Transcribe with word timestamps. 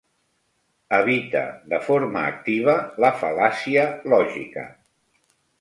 Evita 0.99 1.43
de 1.75 1.81
forma 1.89 2.23
activa 2.31 2.75
la 3.05 3.13
fal·làcia 3.21 3.87
lògica. 4.15 4.69